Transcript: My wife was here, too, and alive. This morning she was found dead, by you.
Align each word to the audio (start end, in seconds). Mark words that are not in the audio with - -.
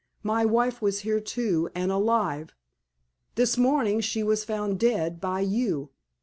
My 0.23 0.43
wife 0.45 0.81
was 0.81 1.01
here, 1.01 1.19
too, 1.19 1.69
and 1.75 1.91
alive. 1.91 2.55
This 3.35 3.55
morning 3.55 4.01
she 4.01 4.23
was 4.23 4.43
found 4.43 4.79
dead, 4.79 5.21
by 5.21 5.41
you. 5.41 5.91